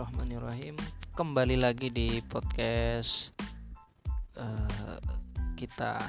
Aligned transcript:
Bismillahirrahmanirrahim. 0.00 0.76
Kembali 1.12 1.60
lagi 1.60 1.92
di 1.92 2.24
podcast 2.24 3.36
uh, 4.32 4.96
kita 5.60 6.00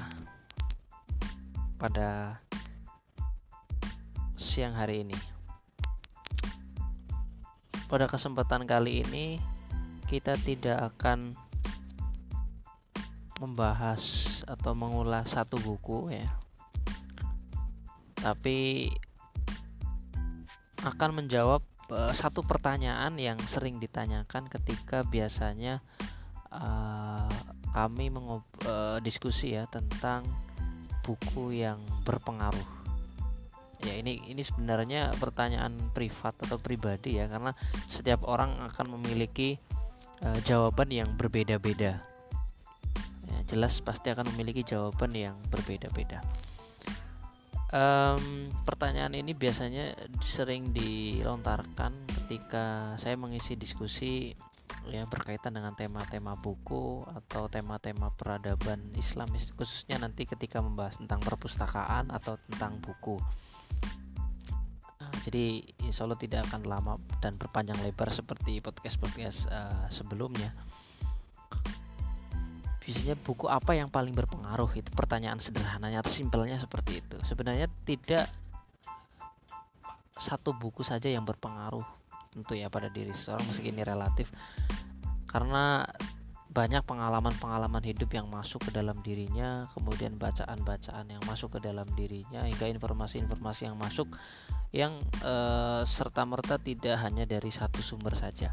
pada 1.76 2.40
siang 4.40 4.80
hari 4.80 5.04
ini. 5.04 5.20
Pada 7.92 8.08
kesempatan 8.08 8.64
kali 8.64 9.04
ini 9.04 9.44
kita 10.08 10.40
tidak 10.40 10.96
akan 10.96 11.36
membahas 13.44 14.24
atau 14.48 14.72
mengulas 14.72 15.36
satu 15.36 15.60
buku 15.60 16.16
ya. 16.16 16.32
Tapi 18.16 18.88
akan 20.80 21.12
menjawab 21.12 21.60
satu 21.92 22.44
pertanyaan 22.48 23.20
yang 23.20 23.36
sering 23.44 23.78
ditanyakan 23.78 24.48
ketika 24.48 25.04
biasanya 25.04 25.84
uh, 26.52 27.28
kami 27.76 28.08
mengob, 28.08 28.44
uh, 28.68 29.00
diskusi 29.04 29.56
ya 29.56 29.68
tentang 29.68 30.24
buku 31.04 31.60
yang 31.60 31.84
berpengaruh. 32.08 32.84
Ya 33.82 33.98
ini 33.98 34.22
ini 34.30 34.46
sebenarnya 34.46 35.10
pertanyaan 35.18 35.74
privat 35.92 36.38
atau 36.38 36.62
pribadi 36.62 37.18
ya 37.18 37.26
karena 37.26 37.58
setiap 37.90 38.24
orang 38.30 38.54
akan 38.72 39.00
memiliki 39.00 39.58
uh, 40.22 40.38
jawaban 40.46 40.94
yang 40.94 41.10
berbeda-beda. 41.18 42.04
Ya, 43.32 43.38
jelas 43.50 43.82
pasti 43.82 44.14
akan 44.14 44.30
memiliki 44.36 44.62
jawaban 44.62 45.18
yang 45.18 45.36
berbeda-beda 45.50 46.22
um, 47.72 48.52
pertanyaan 48.68 49.16
ini 49.16 49.32
biasanya 49.34 49.96
sering 50.20 50.76
dilontarkan 50.76 51.92
ketika 52.24 52.96
saya 53.00 53.16
mengisi 53.18 53.56
diskusi 53.56 54.36
ya 54.88 55.06
berkaitan 55.06 55.54
dengan 55.54 55.76
tema-tema 55.78 56.34
buku 56.40 57.06
atau 57.06 57.46
tema-tema 57.52 58.10
peradaban 58.16 58.92
Islam 58.98 59.30
khususnya 59.54 60.02
nanti 60.02 60.26
ketika 60.26 60.64
membahas 60.64 60.98
tentang 60.98 61.22
perpustakaan 61.22 62.10
atau 62.10 62.40
tentang 62.50 62.80
buku. 62.82 63.20
Jadi 65.22 65.62
insya 65.86 66.10
Allah 66.10 66.18
tidak 66.18 66.50
akan 66.50 66.66
lama 66.66 66.94
dan 67.22 67.38
berpanjang 67.38 67.78
lebar 67.86 68.10
seperti 68.10 68.58
podcast-podcast 68.58 69.54
uh, 69.54 69.86
sebelumnya 69.94 70.50
biasanya 72.82 73.16
buku 73.16 73.46
apa 73.46 73.78
yang 73.78 73.94
paling 73.94 74.18
berpengaruh 74.18 74.74
itu 74.74 74.90
pertanyaan 74.92 75.38
sederhananya 75.38 76.02
atau 76.02 76.10
simpelnya 76.10 76.58
seperti 76.58 77.06
itu. 77.06 77.18
Sebenarnya 77.22 77.70
tidak 77.86 78.26
satu 80.18 80.58
buku 80.58 80.82
saja 80.82 81.10
yang 81.10 81.26
berpengaruh 81.26 81.86
tentu 82.32 82.58
ya 82.58 82.74
pada 82.74 82.90
diri 82.90 83.14
seseorang 83.14 83.46
meski 83.46 83.70
ini 83.70 83.86
relatif. 83.86 84.34
Karena 85.30 85.86
banyak 86.52 86.84
pengalaman-pengalaman 86.84 87.80
hidup 87.80 88.12
yang 88.12 88.28
masuk 88.28 88.68
ke 88.68 88.72
dalam 88.76 89.00
dirinya, 89.00 89.72
kemudian 89.72 90.20
bacaan-bacaan 90.20 91.08
yang 91.08 91.24
masuk 91.24 91.56
ke 91.56 91.60
dalam 91.64 91.88
dirinya, 91.96 92.44
hingga 92.44 92.68
informasi-informasi 92.68 93.72
yang 93.72 93.80
masuk 93.80 94.12
yang 94.76 95.00
e, 95.24 95.34
serta 95.88 96.28
merta 96.28 96.60
tidak 96.60 97.00
hanya 97.00 97.24
dari 97.24 97.48
satu 97.56 97.80
sumber 97.80 98.20
saja. 98.20 98.52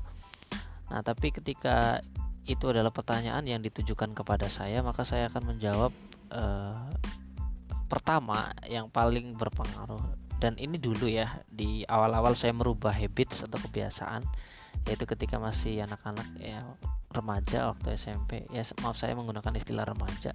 Nah, 0.95 1.03
tapi 1.03 1.34
ketika 1.34 1.99
itu 2.48 2.72
adalah 2.72 2.88
pertanyaan 2.88 3.44
yang 3.44 3.60
ditujukan 3.60 4.16
kepada 4.16 4.48
saya, 4.48 4.80
maka 4.80 5.04
saya 5.04 5.28
akan 5.28 5.54
menjawab 5.54 5.92
uh, 6.32 6.88
pertama 7.88 8.52
yang 8.64 8.88
paling 8.88 9.36
berpengaruh 9.36 10.28
dan 10.38 10.54
ini 10.54 10.78
dulu 10.78 11.10
ya 11.10 11.42
di 11.50 11.82
awal-awal 11.91 12.38
saya 12.38 12.54
merubah 12.54 12.94
habits 12.94 13.42
atau 13.42 13.58
kebiasaan 13.58 14.22
yaitu 14.87 15.04
ketika 15.04 15.37
masih 15.42 15.82
anak-anak 15.82 16.25
ya 16.38 16.62
remaja 17.10 17.75
waktu 17.75 17.98
SMP 17.98 18.47
ya 18.54 18.62
maaf 18.81 18.94
saya 18.94 19.19
menggunakan 19.19 19.53
istilah 19.58 19.82
remaja. 19.82 20.32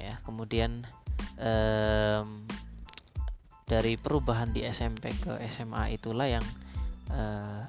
Ya 0.00 0.14
kemudian 0.24 0.88
um, 1.36 2.48
dari 3.68 4.00
perubahan 4.00 4.56
di 4.56 4.64
SMP 4.64 5.12
ke 5.12 5.36
SMA 5.52 6.00
itulah 6.00 6.24
yang 6.24 6.46
uh, 7.12 7.68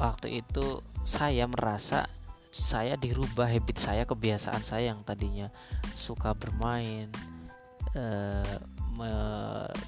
waktu 0.00 0.40
itu 0.40 0.80
saya 1.04 1.44
merasa 1.44 2.08
saya 2.58 2.98
dirubah 2.98 3.46
habit 3.46 3.78
saya 3.78 4.02
kebiasaan 4.02 4.66
saya 4.66 4.90
yang 4.90 5.06
tadinya 5.06 5.46
suka 5.94 6.34
bermain 6.34 7.06
eh, 7.94 8.58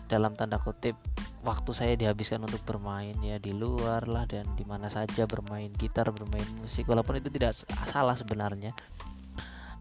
dalam 0.07 0.39
tanda 0.39 0.63
kutip 0.63 0.95
waktu 1.43 1.71
saya 1.75 1.93
dihabiskan 1.99 2.47
untuk 2.47 2.63
bermain 2.63 3.19
ya 3.19 3.43
di 3.43 3.51
luar 3.51 4.07
lah 4.07 4.23
dan 4.31 4.47
di 4.55 4.63
mana 4.63 4.87
saja 4.87 5.27
bermain 5.27 5.73
gitar 5.75 6.15
bermain 6.15 6.47
musik 6.63 6.87
walaupun 6.87 7.19
itu 7.19 7.27
tidak 7.33 7.59
salah 7.91 8.15
sebenarnya 8.15 8.71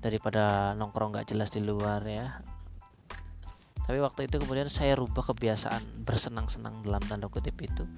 daripada 0.02 0.74
nongkrong 0.80 1.14
nggak 1.14 1.28
jelas 1.30 1.52
di 1.52 1.62
luar 1.62 2.02
ya. 2.08 2.42
Tapi 3.90 3.98
waktu 4.06 4.30
itu 4.30 4.38
kemudian 4.38 4.70
saya 4.70 4.94
rubah 4.94 5.26
kebiasaan 5.34 6.06
bersenang-senang 6.06 6.86
dalam 6.86 7.02
tanda 7.10 7.26
kutip 7.26 7.58
itu 7.58 7.90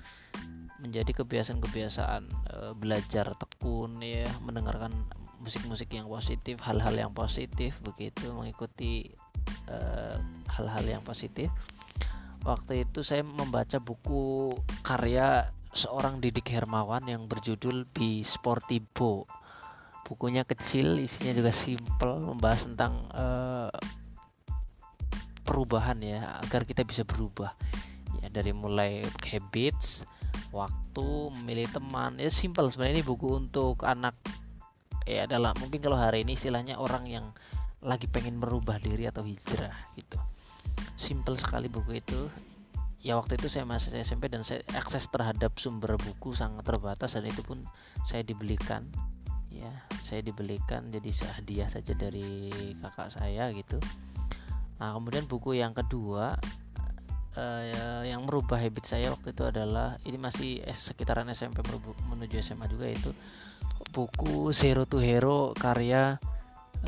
menjadi 0.81 1.13
kebiasaan-kebiasaan 1.13 2.23
e, 2.27 2.55
belajar 2.73 3.37
tekun 3.37 4.01
ya 4.01 4.25
mendengarkan 4.41 4.91
musik-musik 5.41 5.89
yang 5.93 6.05
positif 6.05 6.61
hal-hal 6.61 6.93
yang 6.93 7.11
positif 7.11 7.73
begitu 7.81 8.29
mengikuti 8.29 9.09
eh, 9.67 10.17
hal-hal 10.53 10.85
yang 10.85 11.03
positif. 11.03 11.49
Waktu 12.41 12.89
itu 12.89 13.05
saya 13.05 13.21
membaca 13.21 13.77
buku 13.77 14.53
karya 14.81 15.53
seorang 15.73 16.17
Didik 16.17 16.49
Hermawan 16.49 17.05
yang 17.05 17.29
berjudul 17.29 17.85
Be 17.93 18.25
Sportivo. 18.25 19.29
Bukunya 20.05 20.41
kecil 20.43 20.97
isinya 20.99 21.37
juga 21.37 21.53
simple 21.53 22.19
membahas 22.19 22.67
tentang 22.67 23.05
uh, 23.13 23.71
perubahan 25.45 26.01
ya 26.01 26.41
agar 26.41 26.65
kita 26.65 26.81
bisa 26.83 27.05
berubah. 27.05 27.53
Ya 28.19 28.27
dari 28.33 28.51
mulai 28.51 29.05
habits 29.23 30.03
waktu 30.51 31.07
memilih 31.41 31.67
teman. 31.71 32.19
Ya 32.19 32.29
simpel. 32.29 32.67
Sebenarnya 32.67 33.01
ini 33.01 33.05
buku 33.05 33.27
untuk 33.37 33.81
anak. 33.87 34.15
Ya 35.07 35.25
adalah 35.25 35.57
mungkin 35.57 35.81
kalau 35.81 35.97
hari 35.97 36.21
ini 36.21 36.37
istilahnya 36.37 36.77
orang 36.77 37.09
yang 37.09 37.25
lagi 37.81 38.05
pengen 38.05 38.37
merubah 38.37 38.77
diri 38.77 39.09
atau 39.09 39.25
hijrah 39.25 39.73
gitu. 39.97 40.21
Simple 40.95 41.35
sekali 41.39 41.65
buku 41.65 41.97
itu. 41.97 42.29
Ya 43.01 43.17
waktu 43.17 43.41
itu 43.41 43.49
saya 43.49 43.65
masih 43.65 43.97
SMP 44.05 44.29
dan 44.29 44.45
saya 44.45 44.61
akses 44.77 45.09
terhadap 45.09 45.57
sumber 45.57 45.97
buku 45.97 46.37
sangat 46.37 46.61
terbatas 46.69 47.17
dan 47.17 47.25
itu 47.25 47.41
pun 47.41 47.65
saya 48.05 48.21
dibelikan. 48.21 48.85
Ya 49.49 49.73
saya 50.05 50.21
dibelikan 50.21 50.93
jadi 50.93 51.09
hadiah 51.33 51.65
saja 51.65 51.97
dari 51.97 52.53
kakak 52.77 53.09
saya 53.09 53.49
gitu. 53.57 53.81
Nah 54.77 54.93
kemudian 54.93 55.25
buku 55.25 55.57
yang 55.57 55.73
kedua 55.73 56.37
uh, 57.37 58.03
yang 58.03 58.23
merubah 58.27 58.59
habit 58.59 58.83
saya 58.87 59.13
waktu 59.13 59.31
itu 59.31 59.43
adalah 59.47 59.99
ini 60.03 60.17
masih 60.19 60.51
sekitaran 60.71 61.29
SMP 61.31 61.63
menuju 62.07 62.41
SMA 62.43 62.67
juga 62.67 62.87
itu 62.89 63.11
buku 63.91 64.53
Zero 64.55 64.87
to 64.87 65.01
Hero 65.03 65.51
karya 65.55 66.21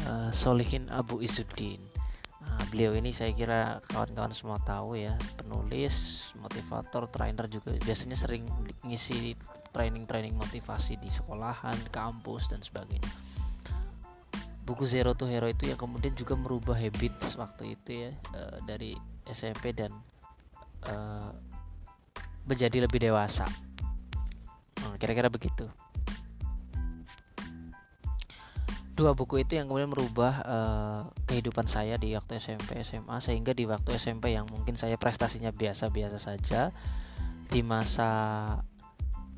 uh, 0.07 0.29
Solihin 0.31 0.87
Abu 0.93 1.19
Izuddin. 1.25 1.81
Nah, 2.43 2.59
beliau 2.69 2.93
ini 2.93 3.15
saya 3.15 3.31
kira 3.31 3.79
kawan-kawan 3.87 4.35
semua 4.35 4.59
tahu 4.61 4.99
ya 4.99 5.15
penulis, 5.39 6.29
motivator, 6.37 7.07
trainer 7.09 7.47
juga 7.47 7.73
biasanya 7.81 8.19
sering 8.19 8.45
ngisi 8.85 9.33
training-training 9.73 10.37
motivasi 10.37 11.01
di 11.01 11.09
sekolahan, 11.09 11.75
kampus 11.89 12.51
dan 12.51 12.61
sebagainya. 12.61 13.09
Buku 14.63 14.87
Zero 14.87 15.11
to 15.17 15.27
Hero 15.27 15.49
itu 15.49 15.67
yang 15.67 15.79
kemudian 15.79 16.15
juga 16.15 16.39
merubah 16.39 16.77
habit 16.77 17.15
waktu 17.35 17.75
itu 17.75 18.07
ya 18.07 18.11
uh, 18.37 18.59
dari 18.63 18.95
SMP 19.27 19.75
dan 19.75 19.91
uh, 20.89 21.31
menjadi 22.47 22.83
lebih 22.83 22.99
dewasa. 22.99 23.47
Nah, 24.83 24.95
kira-kira 24.99 25.31
begitu. 25.31 25.67
Dua 28.93 29.17
buku 29.17 29.41
itu 29.41 29.57
yang 29.57 29.65
kemudian 29.65 29.89
merubah 29.89 30.33
uh, 30.45 31.01
kehidupan 31.25 31.65
saya 31.65 31.97
di 31.97 32.13
waktu 32.13 32.37
SMP 32.37 32.77
SMA 32.85 33.17
sehingga 33.25 33.49
di 33.57 33.65
waktu 33.65 33.97
SMP 33.97 34.37
yang 34.37 34.45
mungkin 34.45 34.77
saya 34.77 35.01
prestasinya 35.01 35.49
biasa-biasa 35.49 36.21
saja 36.21 36.69
di 37.49 37.65
masa 37.65 38.09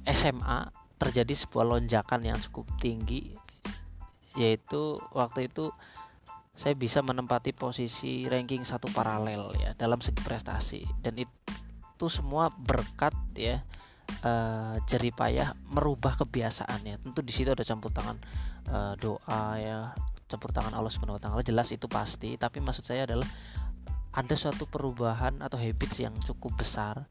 SMA 0.04 0.76
terjadi 1.00 1.32
sebuah 1.32 1.66
lonjakan 1.72 2.28
yang 2.28 2.40
cukup 2.52 2.68
tinggi 2.84 3.36
yaitu 4.36 5.00
waktu 5.16 5.48
itu 5.48 5.72
saya 6.56 6.74
bisa 6.74 7.04
menempati 7.04 7.52
posisi 7.52 8.24
ranking 8.32 8.64
satu 8.64 8.88
paralel 8.96 9.52
ya 9.60 9.76
dalam 9.76 10.00
segi 10.00 10.24
prestasi. 10.24 10.82
Dan 11.04 11.20
itu 11.20 12.06
semua 12.08 12.48
berkat 12.48 13.12
ya 13.36 13.60
uh, 14.24 14.80
jeripayah 14.88 15.52
merubah 15.68 16.16
kebiasaannya. 16.16 17.04
Tentu 17.04 17.20
di 17.20 17.36
situ 17.36 17.52
ada 17.52 17.68
campur 17.68 17.92
tangan 17.92 18.18
uh, 18.72 18.96
doa 18.96 19.44
ya 19.60 19.92
campur 20.32 20.56
tangan 20.56 20.72
Allah 20.74 20.92
taala. 21.20 21.44
Jelas 21.44 21.70
itu 21.76 21.92
pasti 21.92 22.40
tapi 22.40 22.64
maksud 22.64 22.88
saya 22.88 23.04
adalah 23.04 23.28
ada 24.16 24.36
suatu 24.40 24.64
perubahan 24.64 25.44
atau 25.44 25.60
habits 25.60 26.00
yang 26.00 26.16
cukup 26.24 26.56
besar 26.56 27.04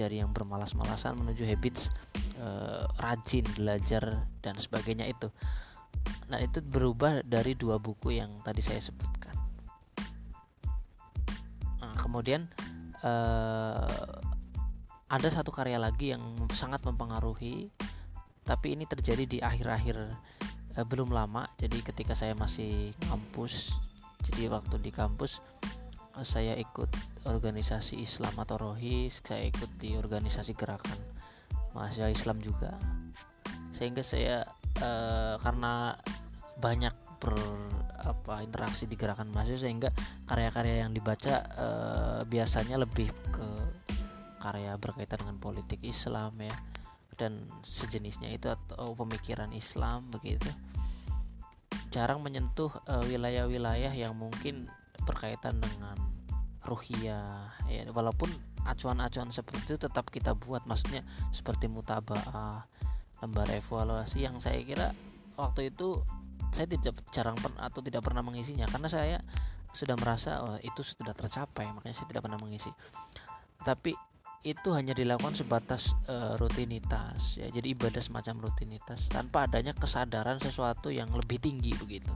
dari 0.00 0.24
yang 0.24 0.32
bermalas-malasan 0.32 1.16
menuju 1.20 1.44
habits 1.44 1.92
uh, 2.40 2.88
rajin 3.00 3.44
belajar 3.56 4.24
dan 4.40 4.56
sebagainya 4.56 5.04
itu 5.08 5.28
nah 6.26 6.42
itu 6.42 6.58
berubah 6.58 7.22
dari 7.22 7.54
dua 7.54 7.78
buku 7.78 8.18
yang 8.18 8.34
tadi 8.42 8.58
saya 8.58 8.82
sebutkan. 8.82 9.34
Nah, 11.78 11.94
kemudian 12.02 12.50
uh, 13.06 14.18
ada 15.06 15.28
satu 15.30 15.54
karya 15.54 15.78
lagi 15.78 16.10
yang 16.10 16.22
sangat 16.50 16.82
mempengaruhi 16.82 17.70
tapi 18.46 18.78
ini 18.78 18.86
terjadi 18.86 19.24
di 19.26 19.38
akhir-akhir 19.38 19.96
uh, 20.78 20.86
belum 20.86 21.14
lama. 21.14 21.46
Jadi 21.58 21.78
ketika 21.82 22.18
saya 22.18 22.34
masih 22.34 22.90
kampus 23.06 23.78
jadi 24.26 24.50
waktu 24.50 24.82
di 24.82 24.90
kampus 24.90 25.38
saya 26.24 26.56
ikut 26.56 26.88
organisasi 27.28 28.00
Islam 28.00 28.32
atau 28.40 28.56
Rohis 28.56 29.20
saya 29.20 29.46
ikut 29.46 29.68
di 29.76 29.94
organisasi 30.00 30.56
gerakan 30.56 30.96
mahasiswa 31.76 32.08
Islam 32.08 32.40
juga. 32.40 32.72
Sehingga 33.76 34.00
saya 34.00 34.48
uh, 34.80 35.36
karena 35.40 35.96
banyak 36.56 36.94
ber 37.16 37.36
apa 38.06 38.44
interaksi 38.44 38.86
di 38.86 38.94
gerakan 38.94 39.32
mahasiswa 39.34 39.66
sehingga 39.66 39.90
karya-karya 40.30 40.86
yang 40.86 40.94
dibaca 40.94 41.42
uh, 41.58 42.20
biasanya 42.28 42.78
lebih 42.78 43.10
ke 43.34 43.46
karya 44.38 44.78
berkaitan 44.78 45.18
dengan 45.26 45.38
politik 45.42 45.82
Islam 45.82 46.38
ya 46.38 46.54
dan 47.16 47.48
sejenisnya 47.64 48.30
itu 48.30 48.52
atau 48.52 48.92
pemikiran 48.94 49.50
Islam 49.56 50.06
begitu. 50.12 50.46
Jarang 51.88 52.20
menyentuh 52.20 52.68
wilayah-wilayah 53.08 53.90
uh, 53.90 53.96
yang 53.96 54.12
mungkin 54.12 54.68
berkaitan 55.08 55.56
dengan 55.58 55.96
ruhiyah 56.68 57.56
ya. 57.72 57.88
Walaupun 57.88 58.28
acuan-acuan 58.68 59.32
seperti 59.32 59.72
itu 59.72 59.76
tetap 59.80 60.12
kita 60.12 60.36
buat 60.36 60.68
maksudnya 60.68 61.06
seperti 61.32 61.70
mutabaah 61.70 62.66
lembar 63.24 63.48
evaluasi 63.48 64.24
yang 64.28 64.36
saya 64.42 64.60
kira 64.60 64.92
waktu 65.36 65.72
itu 65.72 66.04
saya 66.52 66.66
tidak 66.68 67.04
jarang 67.12 67.36
pernah 67.36 67.68
atau 67.68 67.80
tidak 67.84 68.02
pernah 68.04 68.22
mengisinya. 68.24 68.64
Karena 68.68 68.88
saya 68.88 69.18
sudah 69.76 69.96
merasa 69.98 70.40
oh, 70.40 70.56
itu 70.64 70.80
sudah 70.80 71.12
tercapai 71.12 71.68
makanya 71.68 71.96
saya 71.96 72.08
tidak 72.08 72.24
pernah 72.24 72.40
mengisi. 72.40 72.72
Tapi 73.60 73.92
itu 74.46 74.70
hanya 74.70 74.94
dilakukan 74.94 75.34
sebatas 75.34 75.92
uh, 76.06 76.38
rutinitas 76.38 77.36
ya. 77.36 77.50
Jadi 77.50 77.74
ibadah 77.74 77.98
semacam 77.98 78.46
rutinitas 78.46 79.10
tanpa 79.10 79.50
adanya 79.50 79.74
kesadaran 79.74 80.38
sesuatu 80.38 80.88
yang 80.88 81.10
lebih 81.12 81.42
tinggi 81.42 81.74
begitu. 81.76 82.14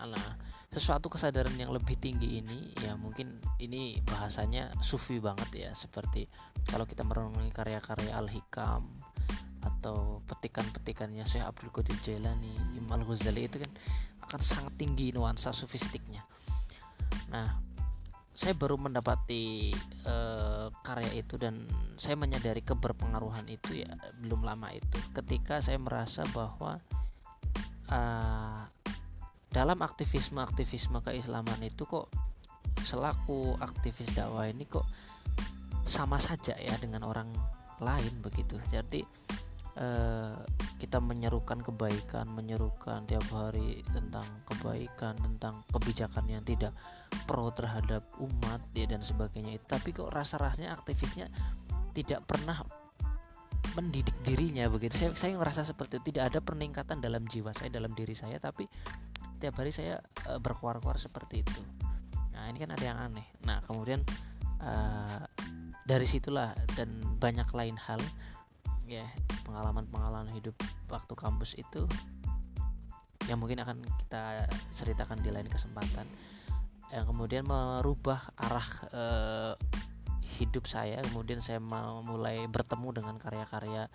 Nah 0.00 0.40
sesuatu 0.70 1.10
kesadaran 1.10 1.58
yang 1.58 1.74
lebih 1.74 1.98
tinggi 1.98 2.38
ini 2.38 2.70
ya 2.78 2.94
mungkin 2.94 3.42
ini 3.60 4.00
bahasanya 4.08 4.72
sufi 4.80 5.20
banget 5.20 5.50
ya. 5.52 5.70
Seperti 5.76 6.24
kalau 6.64 6.88
kita 6.88 7.04
merenungi 7.04 7.52
karya-karya 7.52 8.16
Al-Hikam 8.16 8.88
atau 9.80 10.20
petikan-petikannya 10.28 11.24
Syekh 11.24 11.48
Abdul 11.48 11.72
Qadir 11.72 11.96
Jailani, 12.04 12.52
Imam 12.76 13.00
Al-Ghazali 13.00 13.48
itu 13.48 13.56
kan 13.64 13.72
akan 14.28 14.40
sangat 14.44 14.76
tinggi 14.76 15.08
nuansa 15.16 15.56
sufistiknya. 15.56 16.20
Nah, 17.32 17.56
saya 18.36 18.52
baru 18.52 18.76
mendapati 18.76 19.72
uh, 20.04 20.68
karya 20.84 21.24
itu 21.24 21.40
dan 21.40 21.64
saya 21.96 22.14
menyadari 22.14 22.60
keberpengaruhan 22.60 23.48
itu 23.48 23.84
ya 23.84 23.90
belum 24.20 24.44
lama 24.44 24.70
itu 24.72 24.96
ketika 25.16 25.60
saya 25.60 25.76
merasa 25.76 26.24
bahwa 26.32 26.80
uh, 27.90 28.64
dalam 29.50 29.78
aktivisme-aktivisme 29.82 31.02
keislaman 31.02 31.60
itu 31.66 31.84
kok 31.84 32.08
selaku 32.80 33.58
aktivis 33.60 34.08
dakwah 34.14 34.46
ini 34.46 34.64
kok 34.64 34.86
sama 35.84 36.16
saja 36.22 36.54
ya 36.56 36.78
dengan 36.78 37.02
orang 37.04 37.28
lain 37.82 38.14
begitu 38.22 38.56
jadi 38.70 39.02
eh, 39.76 40.34
kita 40.80 40.98
menyerukan 40.98 41.60
kebaikan 41.60 42.26
menyerukan 42.32 43.04
tiap 43.04 43.26
hari 43.30 43.84
tentang 43.92 44.24
kebaikan 44.48 45.14
tentang 45.20 45.62
kebijakan 45.70 46.24
yang 46.26 46.42
tidak 46.42 46.72
pro 47.28 47.52
terhadap 47.52 48.02
umat 48.18 48.60
ya 48.72 48.88
dan 48.88 49.04
sebagainya. 49.04 49.60
Tapi 49.68 49.92
kok 49.92 50.10
rasa-rasanya 50.10 50.74
aktivisnya 50.74 51.28
tidak 51.92 52.24
pernah 52.26 52.64
mendidik 53.78 54.16
dirinya 54.26 54.66
begitu. 54.66 54.98
Saya 54.98 55.10
saya 55.14 55.36
ngerasa 55.38 55.62
seperti 55.62 56.00
itu. 56.00 56.14
Tidak 56.14 56.24
ada 56.32 56.38
peningkatan 56.42 56.98
dalam 56.98 57.22
jiwa 57.28 57.54
saya 57.54 57.70
dalam 57.70 57.94
diri 57.94 58.16
saya 58.16 58.40
tapi 58.42 58.66
tiap 59.40 59.56
hari 59.56 59.72
saya 59.72 60.00
uh, 60.28 60.40
berkuar-kuar 60.42 60.98
seperti 60.98 61.44
itu. 61.44 61.62
Nah 62.34 62.50
ini 62.50 62.58
kan 62.60 62.70
ada 62.74 62.84
yang 62.84 62.98
aneh. 62.98 63.26
Nah 63.46 63.62
kemudian 63.64 64.02
uh, 64.64 65.22
dari 65.86 66.06
situlah 66.06 66.54
dan 66.78 66.90
banyak 67.18 67.48
lain 67.50 67.76
hal 67.78 68.00
ya 68.90 69.06
pengalaman-pengalaman 69.46 70.34
hidup 70.34 70.58
waktu 70.90 71.14
kampus 71.14 71.54
itu 71.54 71.86
yang 73.30 73.38
mungkin 73.38 73.62
akan 73.62 73.78
kita 74.02 74.50
ceritakan 74.74 75.22
di 75.22 75.30
lain 75.30 75.46
kesempatan. 75.46 76.10
Yang 76.90 77.04
kemudian 77.14 77.46
merubah 77.46 78.34
arah 78.34 78.68
uh, 78.90 79.54
hidup 80.42 80.66
saya 80.66 80.98
kemudian 81.06 81.38
saya 81.38 81.62
mulai 82.02 82.50
bertemu 82.50 82.98
dengan 82.98 83.14
karya-karya. 83.22 83.86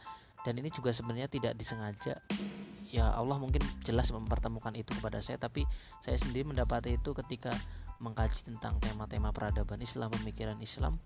Dan 0.47 0.62
ini 0.62 0.71
juga 0.71 0.95
sebenarnya 0.95 1.27
tidak 1.27 1.59
disengaja. 1.59 2.21
Ya 2.88 3.12
Allah 3.12 3.36
mungkin 3.36 3.59
jelas 3.83 4.13
mempertemukan 4.15 4.71
itu 4.77 4.95
kepada 4.95 5.19
saya 5.19 5.36
tapi 5.36 5.68
saya 6.00 6.15
sendiri 6.15 6.48
mendapati 6.48 6.95
itu 6.95 7.12
ketika 7.12 7.51
mengkaji 8.00 8.48
tentang 8.48 8.80
tema-tema 8.80 9.36
peradaban 9.36 9.81
Islam 9.83 10.13
pemikiran 10.13 10.56
Islam 10.63 11.01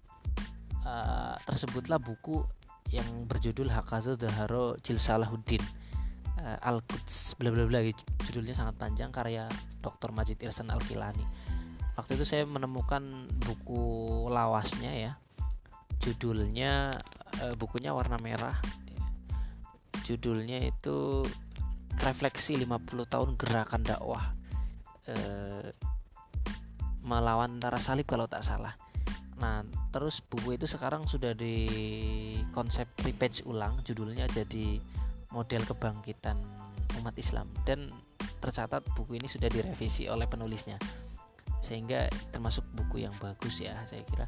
uh, 0.86 1.38
tersebutlah 1.48 1.98
buku 1.98 2.44
yang 2.90 3.06
berjudul 3.30 3.70
Hakazu 3.70 4.18
Daharo 4.18 4.78
Jilsalahuddin 4.82 5.62
uh, 6.42 6.58
Al-Quds 6.66 7.38
bla 7.38 7.54
bla 7.54 7.66
bla 7.70 7.80
judulnya 8.26 8.54
sangat 8.58 8.76
panjang 8.78 9.14
karya 9.14 9.46
Dr. 9.80 10.10
Majid 10.14 10.42
Irsan 10.42 10.74
Al-Kilani 10.74 11.24
waktu 11.96 12.16
itu 12.18 12.26
saya 12.26 12.44
menemukan 12.50 13.04
buku 13.46 13.82
lawasnya 14.32 14.92
ya 14.96 15.12
judulnya 16.00 16.96
uh, 17.44 17.54
bukunya 17.60 17.94
warna 17.94 18.18
merah 18.24 18.58
judulnya 20.10 20.66
itu 20.66 21.22
refleksi 22.02 22.58
50 22.58 23.12
tahun 23.12 23.30
gerakan 23.36 23.86
dakwah 23.86 24.34
e, 25.06 25.16
melawan 27.04 27.60
antara 27.60 27.78
salib 27.78 28.08
kalau 28.08 28.26
tak 28.26 28.42
salah. 28.42 28.74
Nah, 29.40 29.64
terus 29.96 30.20
buku 30.20 30.60
itu 30.60 30.68
sekarang 30.68 31.08
sudah 31.08 31.32
di 31.32 31.66
konsep 32.52 32.86
repage 33.08 33.48
ulang, 33.48 33.80
judulnya 33.88 34.28
jadi 34.28 34.84
model 35.32 35.64
kebangkitan 35.64 36.36
umat 37.00 37.16
Islam 37.16 37.48
dan 37.64 37.88
tercatat 38.44 38.84
buku 38.96 39.16
ini 39.16 39.28
sudah 39.32 39.48
direvisi 39.48 40.12
oleh 40.12 40.28
penulisnya. 40.28 40.76
Sehingga 41.64 42.12
termasuk 42.36 42.68
buku 42.76 43.08
yang 43.08 43.16
bagus 43.24 43.64
ya, 43.64 43.80
saya 43.88 44.04
kira. 44.04 44.28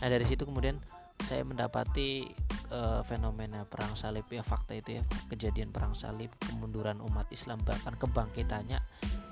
Nah, 0.00 0.08
dari 0.08 0.24
situ 0.24 0.48
kemudian 0.48 0.80
saya 1.20 1.44
mendapati 1.44 2.28
uh, 2.72 3.00
fenomena 3.04 3.64
perang 3.64 3.96
salib 3.96 4.28
ya 4.28 4.44
fakta 4.44 4.76
itu 4.76 5.00
ya 5.00 5.02
kejadian 5.32 5.72
perang 5.72 5.96
salib 5.96 6.28
kemunduran 6.44 7.00
umat 7.00 7.24
Islam 7.32 7.56
bahkan 7.64 7.96
kebangkitannya 7.96 8.78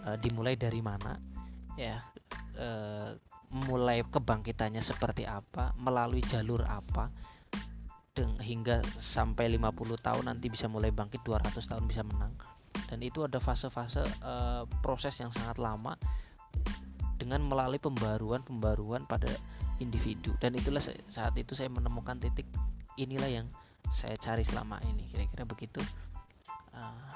uh, 0.09 0.17
dimulai 0.17 0.57
dari 0.57 0.81
mana 0.81 1.21
ya 1.77 2.01
uh, 2.57 3.13
mulai 3.53 4.01
kebangkitannya 4.07 4.81
seperti 4.81 5.29
apa 5.29 5.77
melalui 5.77 6.25
jalur 6.25 6.65
apa 6.65 7.11
hingga 8.23 8.79
sampai 8.95 9.51
50 9.59 9.99
tahun 9.99 10.25
nanti 10.31 10.47
bisa 10.47 10.71
mulai 10.71 10.95
bangkit 10.95 11.27
200 11.27 11.59
tahun 11.59 11.85
bisa 11.91 12.07
menang. 12.07 12.31
Dan 12.87 13.03
itu 13.03 13.27
ada 13.27 13.43
fase-fase 13.43 14.07
uh, 14.23 14.63
proses 14.79 15.19
yang 15.19 15.35
sangat 15.35 15.59
lama 15.59 15.99
dengan 17.19 17.43
melalui 17.43 17.83
pembaruan-pembaruan 17.83 19.11
pada 19.11 19.27
individu. 19.83 20.39
Dan 20.39 20.55
itulah 20.55 20.79
saat 21.11 21.35
itu 21.35 21.59
saya 21.59 21.67
menemukan 21.73 22.15
titik 22.23 22.47
inilah 22.95 23.27
yang 23.27 23.47
saya 23.91 24.15
cari 24.15 24.47
selama 24.47 24.79
ini. 24.87 25.11
Kira-kira 25.11 25.43
begitu. 25.43 25.83
Uh, 26.71 27.11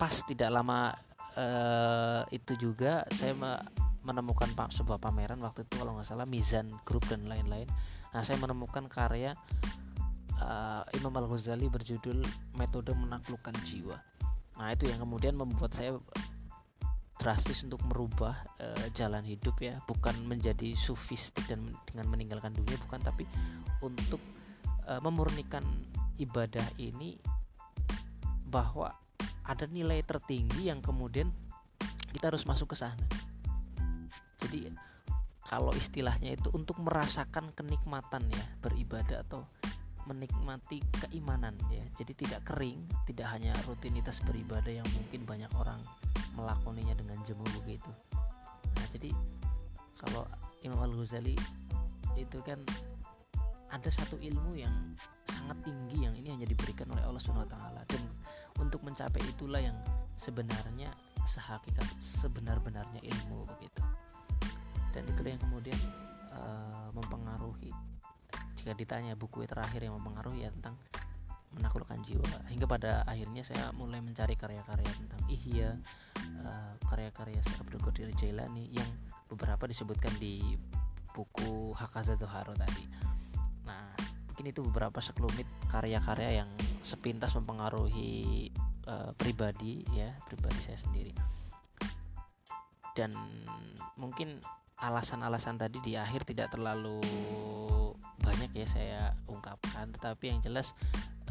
pas 0.00 0.14
tidak 0.24 0.48
lama 0.48 0.92
uh, 1.36 2.22
itu 2.32 2.56
juga 2.56 3.04
saya 3.12 3.36
menemukan 4.04 4.52
sebuah 4.52 5.00
pameran 5.00 5.40
waktu 5.40 5.64
itu 5.64 5.80
kalau 5.80 5.96
nggak 5.96 6.08
salah 6.08 6.28
Mizan 6.28 6.68
Group 6.84 7.08
dan 7.08 7.24
lain-lain. 7.24 7.66
Nah 8.12 8.20
saya 8.20 8.36
menemukan 8.38 8.86
karya 8.86 9.32
uh, 10.38 10.84
Imam 10.94 11.10
Al 11.16 11.26
Ghazali 11.26 11.66
berjudul 11.72 12.20
metode 12.54 12.92
menaklukkan 12.92 13.56
jiwa. 13.64 13.96
Nah 14.60 14.68
itu 14.70 14.86
yang 14.86 15.02
kemudian 15.02 15.34
membuat 15.34 15.74
saya 15.74 15.96
drastis 17.16 17.64
untuk 17.64 17.80
merubah 17.88 18.44
uh, 18.60 18.86
jalan 18.92 19.24
hidup 19.24 19.56
ya. 19.58 19.80
Bukan 19.88 20.28
menjadi 20.28 20.76
sufistik 20.76 21.48
dan 21.48 21.72
dengan 21.88 22.12
meninggalkan 22.12 22.52
dunia 22.52 22.76
bukan 22.84 23.00
tapi 23.00 23.24
untuk 23.80 24.20
uh, 24.84 25.00
memurnikan 25.00 25.64
ibadah 26.20 26.64
ini 26.76 27.18
bahwa 28.46 28.92
ada 29.44 29.64
nilai 29.66 30.04
tertinggi 30.04 30.70
yang 30.70 30.78
kemudian 30.78 31.32
kita 32.14 32.30
harus 32.30 32.46
masuk 32.46 32.72
ke 32.72 32.76
sana 32.78 32.94
jadi 34.54 34.70
kalau 35.50 35.74
istilahnya 35.74 36.38
itu 36.38 36.48
untuk 36.54 36.78
merasakan 36.78 37.50
kenikmatan 37.58 38.22
ya 38.30 38.44
beribadah 38.62 39.26
atau 39.26 39.42
menikmati 40.06 40.78
keimanan 41.04 41.58
ya. 41.68 41.82
Jadi 41.98 42.14
tidak 42.14 42.46
kering 42.46 42.86
tidak 43.04 43.28
hanya 43.34 43.50
rutinitas 43.66 44.22
beribadah 44.22 44.70
yang 44.70 44.86
mungkin 44.94 45.26
banyak 45.26 45.50
orang 45.58 45.82
melakoninya 46.38 46.94
dengan 46.94 47.18
jemu 47.22 47.46
begitu 47.62 47.90
nah 48.74 48.86
jadi 48.90 49.10
kalau 50.02 50.26
Imam 50.66 50.82
Al 50.82 50.92
Ghazali 50.98 51.38
itu 52.18 52.38
kan 52.42 52.58
ada 53.70 53.90
satu 53.90 54.18
ilmu 54.18 54.54
yang 54.58 54.74
sangat 55.26 55.62
tinggi 55.66 56.06
yang 56.06 56.14
ini 56.14 56.34
hanya 56.34 56.46
diberikan 56.46 56.90
oleh 56.90 57.02
Allah 57.02 57.22
Subhanahu 57.22 57.46
Wa 57.50 57.82
dan 57.86 58.02
untuk 58.58 58.82
mencapai 58.86 59.22
itulah 59.22 59.62
yang 59.62 59.74
sebenarnya 60.14 60.94
sehakikat 61.26 61.86
sebenar-benarnya 61.98 63.02
ilmu 63.02 63.46
begitu 63.50 63.82
dan 64.94 65.02
itulah 65.10 65.34
yang 65.34 65.42
kemudian 65.42 65.80
uh, 66.30 66.88
mempengaruhi 66.94 67.74
jika 68.54 68.72
ditanya 68.78 69.12
buku 69.18 69.44
terakhir 69.44 69.84
yang 69.84 69.98
mempengaruhi 70.00 70.46
ya 70.46 70.50
tentang 70.54 70.78
menaklukkan 71.54 72.00
jiwa. 72.02 72.48
Hingga 72.50 72.66
pada 72.66 72.92
akhirnya 73.06 73.42
saya 73.44 73.70
mulai 73.76 74.02
mencari 74.02 74.34
karya-karya 74.34 74.90
tentang 74.90 75.20
ihya 75.28 75.76
uh, 76.42 76.72
karya-karya 76.88 77.44
Abdul 77.60 77.82
Qadir 77.84 78.08
Jailani 78.16 78.72
yang 78.72 78.88
beberapa 79.30 79.68
disebutkan 79.68 80.16
di 80.18 80.56
buku 81.14 81.76
Hakazatul 81.76 82.30
Haro 82.30 82.56
tadi. 82.56 82.88
Nah 83.68 83.94
mungkin 84.26 84.50
itu 84.50 84.64
beberapa 84.66 84.98
sekelumit 84.98 85.46
karya-karya 85.70 86.42
yang 86.42 86.50
sepintas 86.82 87.36
mempengaruhi 87.38 88.50
uh, 88.88 89.14
pribadi 89.14 89.86
ya 89.94 90.10
pribadi 90.26 90.58
saya 90.58 90.78
sendiri. 90.80 91.14
Dan 92.94 93.10
mungkin 93.98 94.38
alasan-alasan 94.80 95.58
tadi 95.60 95.78
di 95.80 95.92
akhir 95.94 96.26
tidak 96.26 96.54
terlalu 96.54 97.00
banyak 98.22 98.50
ya 98.54 98.66
saya 98.66 99.02
ungkapkan. 99.30 99.92
Tetapi 99.94 100.24
yang 100.30 100.40
jelas 100.42 100.74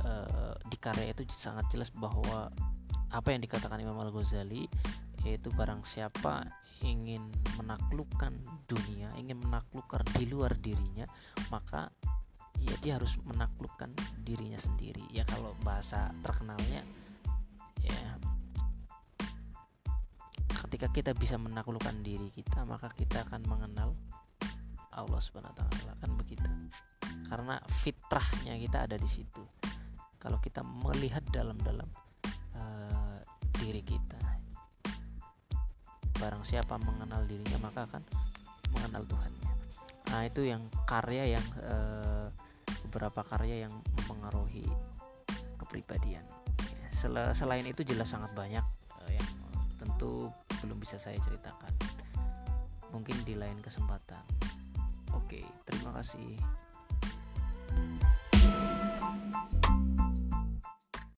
uh, 0.06 0.56
di 0.68 0.78
karya 0.80 1.12
itu 1.12 1.28
sangat 1.32 1.68
jelas 1.74 1.92
bahwa 1.92 2.52
apa 3.14 3.28
yang 3.30 3.42
dikatakan 3.44 3.78
Imam 3.82 4.00
Al 4.02 4.10
Ghazali 4.10 4.66
yaitu 5.24 5.54
barang 5.54 5.88
siapa 5.88 6.44
ingin 6.84 7.32
menaklukkan 7.56 8.36
dunia 8.68 9.08
ingin 9.16 9.40
menaklukkan 9.40 10.04
di 10.20 10.28
luar 10.28 10.52
dirinya 10.60 11.08
maka 11.48 11.88
ya 12.60 12.76
dia 12.84 13.00
harus 13.00 13.16
menaklukkan 13.24 13.92
dirinya 14.24 14.60
sendiri. 14.60 15.04
Ya 15.12 15.28
kalau 15.28 15.56
bahasa 15.64 16.12
terkenalnya 16.24 16.84
ketika 20.74 20.89
kita 20.89 21.13
bisa 21.13 21.38
menaklukkan 21.38 22.01
diri 22.01 22.34
kita 22.34 22.65
maka 22.65 22.89
kita 22.98 23.22
akan 23.30 23.46
mengenal 23.46 23.94
Allah 24.89 25.22
Subhanahu 25.22 25.53
wa 25.53 25.58
taala 25.62 25.94
kan 26.01 26.10
begitu. 26.18 26.50
Karena 27.30 27.62
fitrahnya 27.86 28.58
kita 28.58 28.89
ada 28.89 28.98
di 28.98 29.06
situ. 29.06 29.46
Kalau 30.18 30.42
kita 30.42 30.65
melihat 30.65 31.22
dalam-dalam 31.30 31.86
uh, 32.58 33.22
diri 33.62 33.86
kita. 33.86 34.18
Barang 36.18 36.42
siapa 36.42 36.82
mengenal 36.82 37.22
dirinya 37.30 37.70
maka 37.70 37.86
akan 37.94 38.01
mengenal 38.74 39.06
Tuhannya. 39.06 39.50
Nah, 40.10 40.25
itu 40.25 40.42
yang 40.42 40.74
karya 40.89 41.38
yang 41.38 41.46
uh, 41.70 42.34
beberapa 42.89 43.22
karya 43.22 43.70
yang 43.70 43.77
mempengaruhi 44.01 44.65
kepribadian. 45.62 46.25
Sel 46.89 47.13
selain 47.38 47.70
itu 47.70 47.86
jelas 47.86 48.10
sangat 48.10 48.34
banyak 48.34 48.65
uh, 49.06 49.12
yang 49.13 49.30
tentu 49.77 50.34
belum 50.63 50.79
bisa 50.79 50.96
saya 50.96 51.20
ceritakan. 51.20 51.75
Mungkin 52.96 53.20
di 53.27 53.36
lain 53.36 53.60
kesempatan. 53.60 54.24
Oke, 55.13 55.43
terima 55.67 55.91
kasih. 56.00 56.39
thank 59.34 59.53
you 59.53 59.62